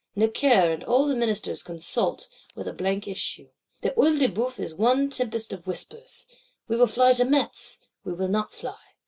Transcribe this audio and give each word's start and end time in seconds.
Necker 0.15 0.47
and 0.47 0.83
all 0.85 1.05
the 1.05 1.13
Ministers 1.13 1.61
consult; 1.61 2.27
with 2.55 2.67
a 2.67 2.73
blank 2.73 3.07
issue. 3.07 3.49
The 3.81 3.91
Œil 3.91 4.17
de 4.17 4.29
Bœuf 4.29 4.59
is 4.59 4.73
one 4.73 5.11
tempest 5.11 5.53
of 5.53 5.67
whispers:—We 5.67 6.75
will 6.75 6.87
fly 6.87 7.13
to 7.13 7.23
Metz; 7.23 7.77
we 8.03 8.13
will 8.13 8.27
not 8.27 8.51
fly. 8.51 8.79